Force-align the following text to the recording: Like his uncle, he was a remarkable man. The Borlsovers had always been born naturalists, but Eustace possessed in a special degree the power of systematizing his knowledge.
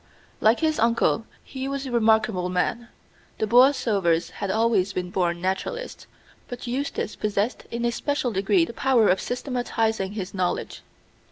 Like 0.39 0.61
his 0.61 0.79
uncle, 0.79 1.27
he 1.43 1.67
was 1.67 1.85
a 1.85 1.91
remarkable 1.91 2.49
man. 2.49 2.87
The 3.37 3.45
Borlsovers 3.45 4.31
had 4.31 4.49
always 4.49 4.93
been 4.93 5.11
born 5.11 5.41
naturalists, 5.41 6.07
but 6.47 6.65
Eustace 6.65 7.15
possessed 7.15 7.67
in 7.69 7.85
a 7.85 7.91
special 7.91 8.31
degree 8.31 8.65
the 8.65 8.73
power 8.73 9.09
of 9.09 9.21
systematizing 9.21 10.13
his 10.13 10.33
knowledge. 10.33 10.81